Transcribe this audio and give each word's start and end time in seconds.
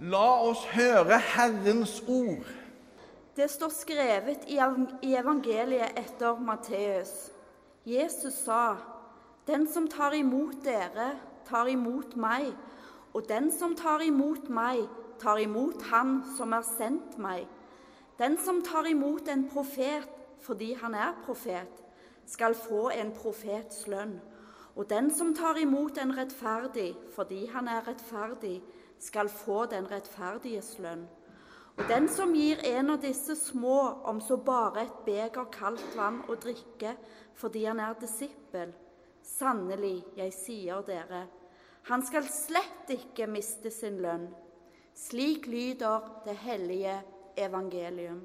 La 0.00 0.40
oss 0.42 0.64
høre 0.74 1.18
Herrens 1.18 2.00
ord. 2.08 2.46
Det 3.36 3.46
står 3.50 3.70
skrevet 3.70 4.48
i 4.50 4.58
evangeliet 5.14 5.94
etter 5.98 6.40
Matteus. 6.42 7.30
Jesus 7.86 8.34
sa, 8.34 8.76
'Den 9.46 9.66
som 9.72 9.88
tar 9.88 10.12
imot 10.12 10.64
dere, 10.64 11.20
tar 11.46 11.66
imot 11.66 12.16
meg.' 12.16 12.56
'Og 13.14 13.28
den 13.28 13.52
som 13.52 13.76
tar 13.76 14.00
imot 14.00 14.48
meg, 14.48 14.88
tar 15.20 15.36
imot 15.36 15.82
Han 15.82 16.22
som 16.36 16.52
har 16.52 16.66
sendt 16.78 17.18
meg.' 17.18 17.48
'Den 18.18 18.38
som 18.38 18.62
tar 18.62 18.86
imot 18.86 19.28
en 19.28 19.48
profet 19.48 20.08
fordi 20.40 20.74
han 20.74 20.94
er 20.94 21.14
profet, 21.26 21.84
skal 22.26 22.54
få 22.54 22.88
en 22.88 23.12
profets 23.12 23.86
lønn.' 23.86 24.20
'Og 24.76 24.90
den 24.90 25.14
som 25.14 25.34
tar 25.34 25.56
imot 25.56 25.98
en 25.98 26.18
rettferdig 26.18 26.96
fordi 27.14 27.46
han 27.46 27.68
er 27.68 27.88
rettferdig, 27.88 28.62
skal 29.04 29.28
få 29.28 29.66
den 29.70 29.86
rettferdiges 29.90 30.78
lønn.' 30.80 31.06
Og 31.74 31.88
den 31.90 32.06
som 32.08 32.30
gir 32.38 32.60
en 32.70 32.92
av 32.94 33.00
disse 33.02 33.34
små 33.34 33.78
om 34.06 34.20
så 34.22 34.36
bare 34.38 34.84
et 34.84 34.98
beger 35.06 35.48
kaldt 35.50 35.96
vann 35.98 36.20
å 36.30 36.36
drikke 36.38 36.94
fordi 37.34 37.64
han 37.66 37.80
er 37.82 37.96
disippel, 37.98 38.70
sannelig, 39.26 40.04
jeg 40.14 40.30
sier 40.36 40.84
dere, 40.86 41.24
han 41.90 42.04
skal 42.06 42.28
slett 42.30 42.92
ikke 42.94 43.26
miste 43.28 43.72
sin 43.74 43.98
lønn. 44.00 44.28
Slik 44.94 45.48
lyder 45.50 46.06
det 46.24 46.36
hellige 46.44 46.94
evangelium. 47.36 48.22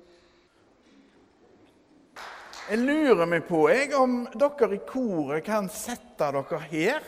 Jeg 2.70 2.84
lurer 2.86 3.26
meg 3.26 3.48
på 3.50 3.64
jeg, 3.72 3.96
om 3.98 4.28
dere 4.38 4.76
i 4.78 4.84
koret 4.86 5.42
kan 5.48 5.68
sette 5.74 6.30
dere 6.30 6.60
her. 6.70 7.02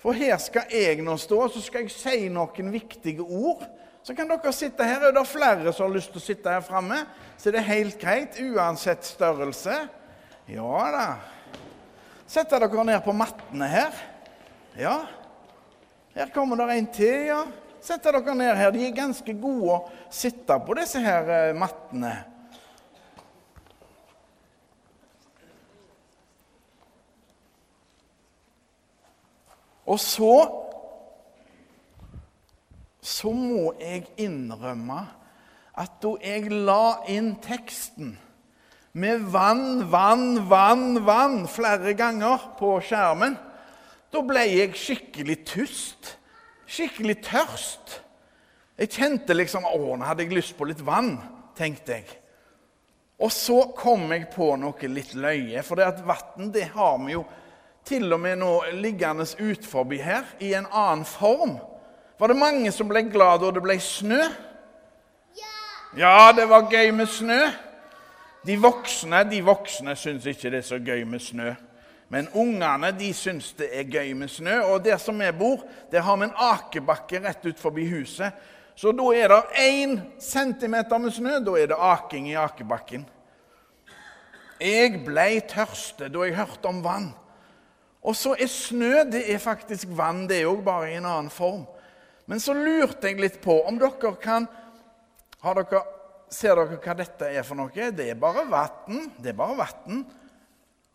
For 0.00 0.16
her 0.16 0.38
skal 0.40 0.70
jeg 0.72 1.02
nå 1.04 1.16
stå, 1.20 1.42
og 1.44 1.52
så 1.52 1.60
skal 1.60 1.84
jeg 1.84 1.92
si 1.92 2.28
noen 2.32 2.72
viktige 2.72 3.24
ord. 3.24 3.66
Så 4.02 4.14
kan 4.16 4.30
dere 4.30 4.52
sitte 4.56 4.86
her. 4.86 5.02
Er 5.10 5.12
det 5.12 5.26
flere 5.28 5.74
som 5.76 5.86
har 5.86 5.96
lyst 5.98 6.14
til 6.14 6.22
å 6.22 6.24
sitte 6.24 6.54
her 6.54 6.64
framme, 6.64 7.02
så 7.36 7.52
det 7.52 7.60
er 7.60 7.68
helt 7.68 8.00
greit, 8.00 8.40
uansett 8.40 9.04
størrelse. 9.04 9.76
Ja 10.50 10.86
da. 10.94 11.06
Sett 12.30 12.50
dere 12.52 12.84
ned 12.84 13.00
på 13.04 13.12
mattene 13.16 13.68
her. 13.68 13.96
Ja. 14.78 14.96
Her 16.14 16.30
kommer 16.34 16.56
det 16.62 16.78
en 16.78 16.88
til, 16.94 17.26
ja. 17.28 17.44
Sett 17.82 18.04
dere 18.04 18.34
ned 18.34 18.56
her. 18.56 18.72
De 18.72 18.86
er 18.86 18.96
ganske 18.96 19.34
gode 19.40 19.76
å 19.76 19.80
sitte 20.12 20.56
på 20.64 20.76
disse 20.78 21.00
her 21.02 21.28
eh, 21.34 21.56
mattene. 21.56 22.14
Og 29.90 29.98
så 30.00 30.34
Så 33.00 33.30
må 33.32 33.72
jeg 33.80 34.04
innrømme 34.20 34.98
at 35.80 35.94
da 36.02 36.10
jeg 36.20 36.50
la 36.52 37.00
inn 37.08 37.30
teksten 37.40 38.10
med 38.92 39.22
vann, 39.32 39.86
vann, 39.88 40.42
vann, 40.50 40.98
vann 41.06 41.38
flere 41.48 41.94
ganger 41.96 42.44
på 42.58 42.74
skjermen, 42.84 43.38
da 44.12 44.22
ble 44.26 44.42
jeg 44.50 44.76
skikkelig 44.76 45.38
tust. 45.48 46.10
Skikkelig 46.68 47.16
tørst. 47.24 47.96
Jeg 48.76 48.92
kjente 48.98 49.36
liksom 49.38 49.64
Å, 49.64 49.78
nå 49.96 50.04
hadde 50.04 50.26
jeg 50.26 50.36
lyst 50.36 50.56
på 50.58 50.68
litt 50.68 50.82
vann, 50.84 51.14
tenkte 51.56 52.00
jeg. 52.02 52.18
Og 53.20 53.32
så 53.32 53.62
kom 53.76 54.10
jeg 54.12 54.28
på 54.32 54.54
noe 54.60 54.92
litt 54.92 55.14
løye, 55.16 55.64
for 55.64 55.80
det 55.80 55.88
at 55.88 56.04
vann 56.04 56.52
det 56.52 56.68
har 56.74 57.00
vi 57.00 57.14
jo 57.16 57.24
til 57.90 58.12
og 58.14 58.20
med 58.22 58.38
nå 58.38 58.52
liggende 58.78 59.26
ut 59.40 59.66
forbi 59.66 59.98
her 60.02 60.28
i 60.38 60.52
en 60.54 60.68
annen 60.70 61.04
form. 61.08 61.56
Var 62.20 62.30
det 62.30 62.38
mange 62.38 62.70
som 62.72 62.88
ble 62.88 63.02
glad 63.10 63.40
da 63.42 63.50
det 63.56 63.62
ble 63.64 63.78
snø? 63.82 64.20
Ja, 65.98 66.30
det 66.36 66.46
var 66.46 66.70
gøy 66.70 66.92
med 66.94 67.10
snø. 67.10 67.40
De 68.46 68.56
voksne 68.60 69.24
de 69.28 69.40
voksne 69.44 69.96
syns 69.98 70.28
ikke 70.30 70.52
det 70.52 70.62
er 70.62 70.68
så 70.68 70.78
gøy 70.78 71.02
med 71.08 71.22
snø. 71.24 71.54
Men 72.10 72.28
ungene 72.34 72.90
de 72.98 73.12
syns 73.14 73.52
det 73.58 73.68
er 73.74 73.88
gøy 73.90 74.12
med 74.18 74.30
snø. 74.30 74.60
Og 74.70 74.84
der 74.84 74.98
som 74.98 75.18
vi 75.18 75.30
bor, 75.32 75.64
der 75.90 76.06
har 76.06 76.16
vi 76.18 76.28
en 76.28 76.36
akebakke 76.36 77.20
rett 77.24 77.46
ut 77.46 77.58
forbi 77.58 77.88
huset. 77.90 78.32
Så 78.74 78.92
da 78.96 79.08
er 79.12 79.28
det 79.28 79.42
én 79.60 79.96
centimeter 80.20 80.98
med 80.98 81.12
snø, 81.12 81.38
da 81.44 81.56
er 81.58 81.72
det 81.72 81.78
aking 81.78 82.30
i 82.30 82.38
akebakken. 82.38 83.04
Jeg 84.60 85.02
ble 85.04 85.26
tørste 85.48 86.08
da 86.12 86.24
jeg 86.26 86.36
hørte 86.38 86.68
om 86.68 86.84
vann. 86.84 87.10
Og 88.00 88.16
så 88.16 88.32
er 88.38 88.48
snø 88.48 89.04
det 89.10 89.26
er 89.28 89.42
faktisk 89.42 89.90
vann, 89.96 90.24
det 90.28 90.44
òg, 90.48 90.62
bare 90.64 90.88
i 90.90 90.96
en 90.96 91.08
annen 91.08 91.32
form. 91.32 91.66
Men 92.30 92.40
så 92.40 92.54
lurte 92.56 93.10
jeg 93.10 93.20
litt 93.20 93.40
på 93.42 93.58
om 93.68 93.78
dere 93.80 94.14
kan 94.22 94.48
har 95.40 95.56
dere, 95.56 95.82
Ser 96.30 96.54
dere 96.54 96.78
hva 96.78 96.94
dette 96.94 97.26
er 97.26 97.42
for 97.42 97.58
noe? 97.58 97.86
Det 97.90 98.04
er 98.06 98.18
bare 98.18 98.44
vann. 98.46 99.08
Det 99.18 99.32
er 99.32 99.38
bare 99.38 99.56
vann. 99.58 100.04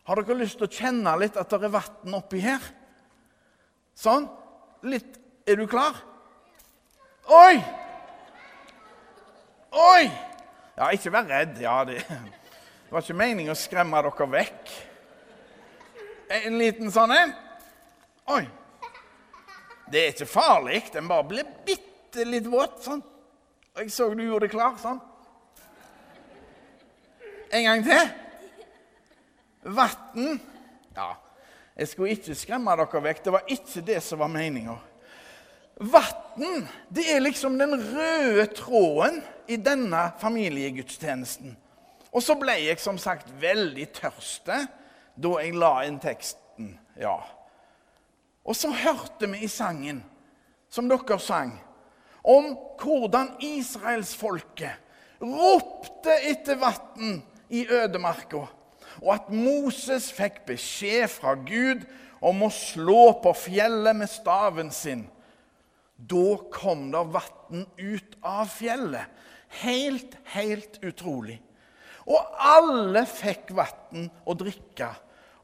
Har 0.08 0.22
dere 0.22 0.38
lyst 0.38 0.56
til 0.56 0.64
å 0.64 0.72
kjenne 0.72 1.12
litt 1.20 1.36
at 1.36 1.50
det 1.52 1.66
er 1.68 1.74
vann 1.74 2.16
oppi 2.16 2.40
her? 2.40 2.62
Sånn. 3.96 4.30
Litt 4.86 5.20
Er 5.46 5.60
du 5.60 5.66
klar? 5.70 5.98
Oi! 7.30 7.60
Oi! 9.70 10.08
Ja, 10.74 10.88
ikke 10.90 11.12
vær 11.14 11.28
redd. 11.28 11.60
Ja, 11.62 11.76
det, 11.86 12.00
det 12.08 12.90
var 12.90 13.04
ikke 13.04 13.18
meningen 13.20 13.52
å 13.52 13.58
skremme 13.60 14.00
dere 14.08 14.28
vekk. 14.32 14.72
En 16.28 16.58
liten 16.58 16.90
sånn 16.90 17.12
en. 17.14 17.34
Oi. 18.34 18.44
Det 19.86 20.00
er 20.00 20.14
ikke 20.14 20.28
farlig. 20.28 20.80
Den 20.94 21.06
bare 21.10 21.26
blir 21.28 21.50
bitte 21.66 22.26
litt 22.26 22.48
våt. 22.50 22.80
sånn. 22.82 23.02
Og 23.76 23.82
jeg 23.82 23.92
så 23.94 24.08
du 24.14 24.24
gjorde 24.24 24.46
det 24.46 24.54
klar. 24.54 24.74
sånn. 24.82 25.00
En 27.52 27.64
gang 27.68 27.84
til. 27.86 28.10
Vann. 29.62 30.40
Ja, 30.96 31.12
jeg 31.76 31.88
skulle 31.90 32.16
ikke 32.16 32.34
skremme 32.38 32.74
dere 32.78 33.02
vekk. 33.02 33.22
Det 33.24 33.34
var 33.34 33.50
ikke 33.52 33.84
det 33.86 34.00
som 34.02 34.22
var 34.22 34.30
meninga. 34.32 34.76
Vann, 35.76 36.66
det 36.88 37.04
er 37.12 37.20
liksom 37.20 37.58
den 37.58 37.76
røde 37.76 38.46
tråden 38.56 39.20
i 39.46 39.58
denne 39.60 40.08
familiegudstjenesten. 40.22 41.56
Og 42.16 42.24
så 42.24 42.34
ble 42.40 42.54
jeg 42.62 42.80
som 42.80 42.96
sagt 42.98 43.28
veldig 43.40 43.90
tørste 43.92 44.62
da 45.16 45.36
jeg 45.40 45.56
la 45.56 45.72
inn 45.86 45.98
teksten. 46.02 46.74
Ja. 47.00 47.18
Og 48.46 48.56
så 48.56 48.70
hørte 48.70 49.28
vi 49.32 49.44
i 49.44 49.50
sangen, 49.50 50.02
som 50.70 50.88
dere 50.90 51.18
sang, 51.22 51.56
om 52.26 52.52
hvordan 52.80 53.34
israelsfolket 53.42 54.82
ropte 55.22 56.14
etter 56.28 56.58
vann 56.60 57.20
i 57.48 57.64
ødemarka, 57.70 58.46
og 59.02 59.10
at 59.12 59.28
Moses 59.32 60.08
fikk 60.14 60.42
beskjed 60.48 61.08
fra 61.12 61.34
Gud 61.46 61.84
om 62.24 62.46
å 62.46 62.52
slå 62.52 63.16
på 63.22 63.32
fjellet 63.36 63.96
med 63.96 64.10
staven 64.10 64.72
sin. 64.74 65.04
Da 65.96 66.36
kom 66.52 66.90
det 66.92 67.04
vann 67.14 67.66
ut 67.76 68.16
av 68.24 68.48
fjellet. 68.52 69.08
Helt, 69.62 70.16
helt 70.34 70.78
utrolig. 70.84 71.38
Og 72.06 72.36
alle 72.38 73.04
fikk 73.08 73.52
vann 73.56 74.08
å 74.24 74.36
drikke. 74.38 74.90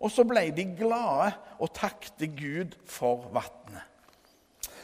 Og 0.03 0.11
så 0.11 0.25
ble 0.27 0.49
de 0.55 0.67
glade 0.77 1.31
og 1.63 1.71
takte 1.77 2.27
Gud 2.27 2.75
for 2.91 3.29
vannet. 3.35 3.87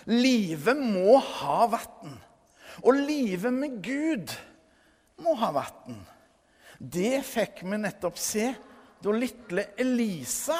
Livet 0.08 0.78
må 0.78 1.18
ha 1.18 1.66
vann. 1.68 2.14
Og 2.86 2.94
livet 2.94 3.52
med 3.52 3.80
Gud 3.84 4.32
må 5.24 5.34
ha 5.40 5.50
vann. 5.56 5.98
Det 6.78 7.18
fikk 7.26 7.64
vi 7.66 7.80
nettopp 7.82 8.20
se 8.22 8.52
da 9.02 9.14
lille 9.14 9.64
Elisa 9.78 10.58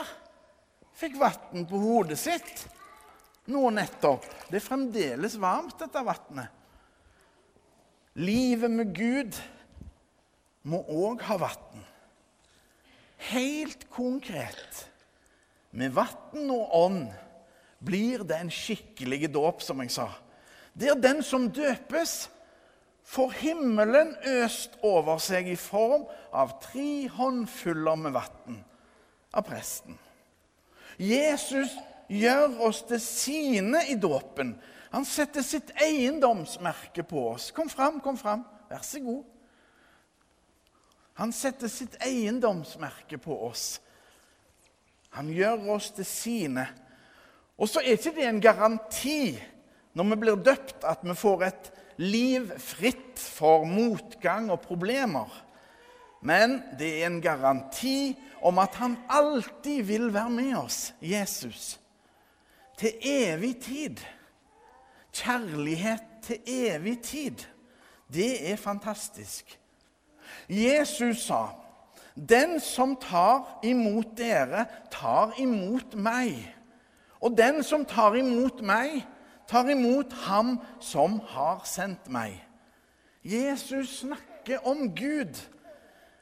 fikk 0.98 1.16
vann 1.20 1.66
på 1.70 1.78
hodet 1.78 2.18
sitt 2.18 2.66
nå 3.48 3.70
nettopp. 3.72 4.26
Det 4.50 4.58
er 4.58 4.64
fremdeles 4.64 5.38
varmt, 5.40 5.78
dette 5.80 6.02
vannet. 6.04 6.54
Livet 8.18 8.72
med 8.72 8.90
Gud 8.96 9.38
må 10.68 10.82
òg 10.90 11.22
ha 11.28 11.38
vann. 11.40 11.84
Helt 13.28 13.84
konkret. 13.92 14.86
Med 15.70 15.92
vann 15.92 16.48
og 16.48 16.72
ånd 16.72 17.04
blir 17.84 18.24
det 18.26 18.38
en 18.40 18.52
skikkelig 18.52 19.28
dåp, 19.34 19.60
som 19.62 19.82
jeg 19.84 19.92
sa. 19.92 20.08
Det 20.72 20.88
er 20.88 21.00
den 21.02 21.20
som 21.26 21.48
døpes, 21.52 22.30
får 23.08 23.36
himmelen 23.40 24.14
øst 24.36 24.76
over 24.84 25.20
seg 25.22 25.48
i 25.48 25.56
form 25.56 26.04
av 26.32 26.58
tre 26.60 27.08
håndfuller 27.08 28.00
med 28.00 28.16
vann 28.16 28.58
av 29.32 29.46
presten. 29.48 29.96
Jesus 31.00 31.72
gjør 32.08 32.58
oss 32.68 32.82
til 32.88 33.00
sine 33.00 33.84
i 33.88 33.96
dåpen. 34.00 34.56
Han 34.92 35.04
setter 35.08 35.44
sitt 35.44 35.72
eiendomsmerke 35.76 37.04
på 37.04 37.28
oss. 37.34 37.50
Kom 37.52 37.68
fram, 37.72 38.00
kom 38.04 38.16
fram. 38.20 38.44
Vær 38.68 38.84
så 38.84 39.00
god. 39.04 39.24
Han 41.18 41.32
setter 41.34 41.70
sitt 41.70 41.96
eiendomsmerke 42.04 43.18
på 43.18 43.34
oss. 43.48 43.80
Han 45.16 45.32
gjør 45.34 45.64
oss 45.74 45.90
til 45.96 46.06
sine. 46.06 46.68
Og 47.58 47.66
så 47.66 47.82
er 47.82 47.96
ikke 47.96 48.14
det 48.14 48.28
en 48.28 48.42
garanti 48.42 49.34
når 49.98 50.12
vi 50.12 50.18
blir 50.22 50.38
døpt, 50.46 50.84
at 50.86 51.02
vi 51.02 51.16
får 51.18 51.44
et 51.48 51.70
liv 51.98 52.52
fritt 52.62 53.18
for 53.18 53.66
motgang 53.66 54.46
og 54.54 54.62
problemer. 54.62 55.26
Men 56.22 56.60
det 56.78 56.92
er 57.00 57.08
en 57.08 57.20
garanti 57.22 58.14
om 58.46 58.62
at 58.62 58.78
han 58.78 58.94
alltid 59.10 59.82
vil 59.90 60.12
være 60.14 60.30
med 60.30 60.54
oss, 60.60 60.92
Jesus. 61.02 61.80
Til 62.78 62.94
evig 63.02 63.56
tid. 63.62 64.02
Kjærlighet 65.10 66.06
til 66.22 66.38
evig 66.46 67.00
tid. 67.02 67.42
Det 68.06 68.52
er 68.52 68.56
fantastisk. 68.56 69.58
Jesus 70.48 71.26
sa, 71.26 71.48
'Den 72.16 72.60
som 72.60 72.96
tar 72.96 73.60
imot 73.62 74.16
dere, 74.16 74.66
tar 74.90 75.32
imot 75.38 75.94
meg.' 75.94 76.54
'Og 77.20 77.36
den 77.36 77.62
som 77.62 77.84
tar 77.84 78.14
imot 78.14 78.62
meg, 78.62 79.06
tar 79.48 79.68
imot 79.68 80.12
ham 80.12 80.60
som 80.80 81.20
har 81.20 81.62
sendt 81.64 82.08
meg.' 82.08 82.44
Jesus 83.24 83.98
snakker 83.98 84.66
om 84.66 84.94
Gud. 84.94 85.34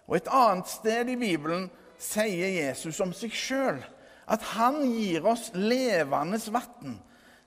Og 0.07 0.17
et 0.17 0.29
annet 0.31 0.69
sted 0.69 1.09
i 1.09 1.17
Bibelen 1.17 1.71
sier 1.99 2.49
Jesus 2.49 3.01
om 3.01 3.13
seg 3.13 3.35
sjøl 3.35 3.81
at 4.27 4.43
han 4.57 4.81
gir 4.91 5.27
oss 5.27 5.51
levende 5.55 6.39
vann. 6.51 6.99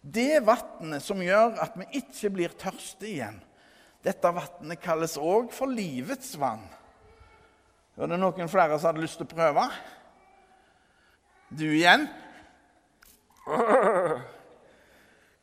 Det 0.01 0.39
vannet 0.47 1.03
som 1.03 1.19
gjør 1.21 1.57
at 1.59 1.75
vi 1.75 1.87
ikke 1.99 2.31
blir 2.31 2.55
tørste 2.59 3.07
igjen. 3.07 3.41
Dette 4.03 4.31
vannet 4.31 4.79
kalles 4.79 5.17
òg 5.19 5.51
for 5.51 5.67
livets 5.71 6.35
vann. 6.39 6.63
Var 7.99 8.07
det 8.07 8.19
noen 8.19 8.51
flere 8.51 8.77
som 8.79 8.93
hadde 8.93 9.03
lyst 9.03 9.19
til 9.19 9.27
å 9.27 9.33
prøve? 9.33 9.65
Du 11.51 11.65
igjen? 11.67 12.05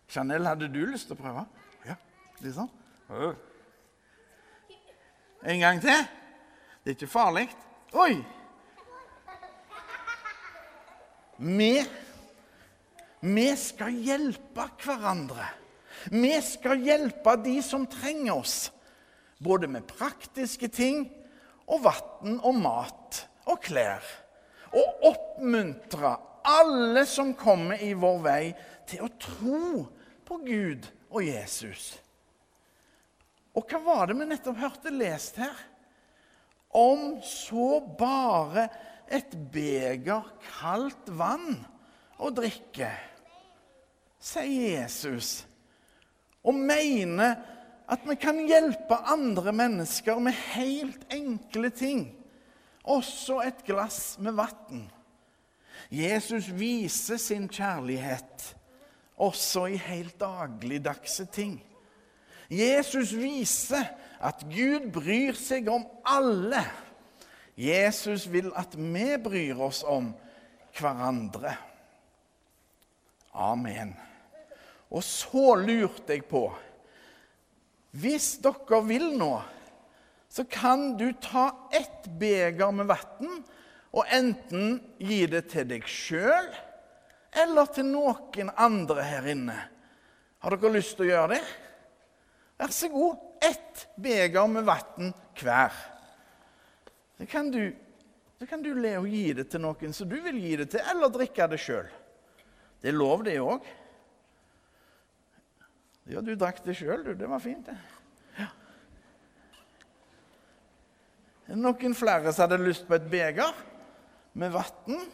Chanel, 0.08 0.47
hadde 0.49 0.70
du 0.73 0.81
lyst 0.87 1.11
til 1.11 1.19
å 1.19 1.20
prøve? 1.20 1.44
Ja, 1.85 1.99
liksom. 2.41 2.70
En 5.44 5.61
gang 5.61 5.82
til. 5.82 6.08
Det 6.81 6.94
er 6.94 6.97
ikke 6.97 7.11
farlig. 7.11 7.44
Oi! 7.99 8.14
Vi, 11.37 11.73
vi 13.20 13.47
skal 13.61 14.00
hjelpe 14.00 14.70
hverandre. 14.81 15.50
Vi 16.12 16.32
skal 16.44 16.85
hjelpe 16.85 17.37
de 17.43 17.58
som 17.64 17.87
trenger 17.91 18.37
oss, 18.37 18.70
både 19.38 19.69
med 19.69 19.88
praktiske 19.88 20.69
ting 20.73 21.06
og 21.67 21.82
vann 21.87 22.38
og 22.41 22.61
mat 22.62 23.23
og 23.50 23.61
klær. 23.64 24.05
Og 24.76 25.06
oppmuntre 25.11 26.14
alle 26.47 27.05
som 27.08 27.35
kommer 27.38 27.81
i 27.82 27.93
vår 27.99 28.19
vei, 28.23 28.43
til 28.87 29.06
å 29.06 29.14
tro 29.19 29.87
på 30.26 30.38
Gud 30.47 30.87
og 31.11 31.25
Jesus. 31.26 31.97
Og 33.56 33.64
hva 33.70 33.81
var 33.82 34.11
det 34.11 34.19
vi 34.19 34.29
nettopp 34.29 34.61
hørte 34.61 34.93
lest 34.94 35.41
her? 35.41 35.56
Om 36.76 37.17
så 37.25 37.81
bare 37.99 38.69
et 39.08 39.32
beger 39.53 40.26
kaldt 40.58 41.11
vann 41.17 41.56
å 42.20 42.31
drikke, 42.35 42.91
sier 44.20 44.82
Jesus, 44.82 45.47
og 46.46 46.54
mener 46.54 47.34
at 47.90 48.02
vi 48.06 48.16
kan 48.19 48.38
hjelpe 48.46 48.98
andre 49.06 49.52
mennesker 49.54 50.19
med 50.22 50.34
helt 50.56 51.06
enkle 51.14 51.70
ting, 51.70 52.06
også 52.87 53.40
et 53.46 53.64
glass 53.66 54.16
med 54.22 54.38
vann. 54.38 54.87
Jesus 55.90 56.48
viser 56.54 57.19
sin 57.20 57.48
kjærlighet 57.50 58.54
også 59.16 59.66
i 59.72 59.76
helt 59.81 60.20
dagligdagse 60.20 61.26
ting. 61.32 61.56
Jesus 62.50 63.14
viser 63.16 63.87
at 64.20 64.44
Gud 64.50 64.90
bryr 64.94 65.37
seg 65.38 65.69
om 65.72 65.87
alle. 66.06 66.62
Jesus 67.56 68.28
vil 68.32 68.52
at 68.56 68.76
vi 68.76 69.08
bryr 69.22 69.62
oss 69.66 69.82
om 69.88 70.12
hverandre. 70.76 71.56
Amen. 73.32 73.94
Og 74.92 75.02
så 75.04 75.56
lurte 75.58 76.14
jeg 76.14 76.26
på 76.30 76.46
Hvis 77.96 78.36
dere 78.44 78.80
vil 78.86 79.08
nå, 79.18 79.34
så 80.28 80.44
kan 80.44 80.96
du 81.00 81.08
ta 81.22 81.48
ett 81.72 82.04
beger 82.20 82.74
med 82.74 82.90
vann 82.90 83.38
og 83.96 84.10
enten 84.12 84.76
gi 85.00 85.22
det 85.32 85.46
til 85.48 85.64
deg 85.70 85.86
sjøl 85.88 86.50
eller 87.36 87.70
til 87.72 87.88
noen 87.88 88.50
andre 88.52 89.04
her 89.06 89.28
inne. 89.32 89.56
Har 90.44 90.56
dere 90.56 90.74
lyst 90.76 90.98
til 90.98 91.06
å 91.06 91.12
gjøre 91.14 91.38
det? 91.38 91.44
Vær 92.60 92.72
så 92.72 92.90
god. 92.92 93.22
Ett 93.44 93.86
beger 94.00 94.48
med 94.48 94.64
vann 94.68 95.12
hver. 95.40 95.72
Så 97.16 97.26
kan, 97.28 97.50
du, 97.52 97.72
så 98.38 98.48
kan 98.48 98.62
du 98.64 98.74
le 98.76 98.96
og 99.00 99.08
gi 99.08 99.30
det 99.36 99.48
til 99.52 99.62
noen 99.64 99.92
som 99.96 100.08
du 100.08 100.16
vil 100.24 100.38
gi 100.40 100.54
det 100.60 100.68
til, 100.72 100.84
eller 100.92 101.12
drikke 101.12 101.48
det 101.52 101.60
sjøl. 101.60 101.88
Det 102.80 102.92
er 102.92 102.96
lov, 102.96 103.24
det 103.24 103.38
òg. 103.40 103.64
Ja, 106.06 106.23
du 106.23 106.35
drakk 106.38 106.62
det 106.64 106.76
sjøl, 106.79 107.03
du. 107.05 107.12
Det 107.19 107.29
var 107.29 107.43
fint, 107.43 107.67
det. 107.67 107.76
Ja. 108.38 108.49
Noen 111.58 111.94
flere 111.99 112.32
som 112.32 112.47
hadde 112.47 112.62
lyst 112.62 112.87
på 112.87 112.94
et 112.99 113.11
beger 113.11 113.53
med 114.38 114.55
vann? 114.55 115.06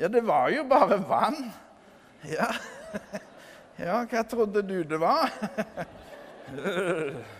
Ja, 0.00 0.08
det 0.12 0.22
var 0.28 0.50
jo 0.52 0.64
bare 0.68 1.00
vann. 1.08 1.40
Ja. 2.28 2.48
ja, 3.86 4.02
hva 4.08 4.24
trodde 4.28 4.64
du 4.64 4.78
det 4.88 5.00
var? 5.00 5.32